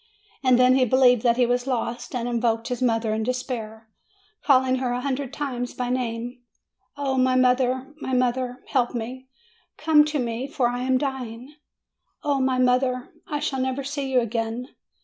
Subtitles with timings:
[0.43, 3.87] And then he believed that he was lost, and invoked his mother in despair,
[4.43, 6.41] calling her a hundred times by name:
[6.97, 7.93] "O my mother!
[8.01, 8.63] my mother!
[8.69, 9.27] Help me!
[9.77, 11.53] Come to me, for I am dying!
[12.23, 14.69] Oh, my poor mother, I shall never see you again!